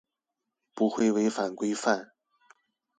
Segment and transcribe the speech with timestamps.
[0.73, 2.09] 不會違反規範